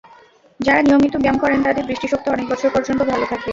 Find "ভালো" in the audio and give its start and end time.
3.11-3.25